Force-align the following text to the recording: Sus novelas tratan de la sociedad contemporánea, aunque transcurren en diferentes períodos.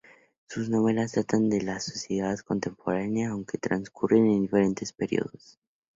Sus 0.47 0.67
novelas 0.67 1.11
tratan 1.11 1.47
de 1.51 1.61
la 1.61 1.79
sociedad 1.79 2.35
contemporánea, 2.39 3.29
aunque 3.29 3.59
transcurren 3.59 4.25
en 4.31 4.41
diferentes 4.41 4.93
períodos. 4.93 5.59